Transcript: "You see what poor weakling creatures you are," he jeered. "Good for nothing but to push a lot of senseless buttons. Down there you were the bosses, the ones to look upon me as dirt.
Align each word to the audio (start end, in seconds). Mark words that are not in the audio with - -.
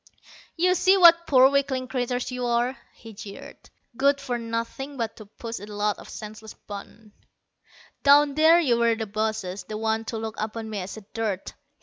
"You 0.57 0.73
see 0.73 0.97
what 0.97 1.27
poor 1.27 1.47
weakling 1.51 1.87
creatures 1.87 2.31
you 2.31 2.43
are," 2.47 2.75
he 2.91 3.13
jeered. 3.13 3.69
"Good 3.95 4.19
for 4.19 4.39
nothing 4.39 4.97
but 4.97 5.15
to 5.17 5.27
push 5.27 5.59
a 5.59 5.67
lot 5.67 5.99
of 5.99 6.09
senseless 6.09 6.55
buttons. 6.55 7.13
Down 8.01 8.33
there 8.33 8.59
you 8.59 8.79
were 8.79 8.95
the 8.95 9.05
bosses, 9.05 9.63
the 9.65 9.77
ones 9.77 10.07
to 10.07 10.17
look 10.17 10.37
upon 10.39 10.71
me 10.71 10.79
as 10.79 10.97
dirt. 11.13 11.53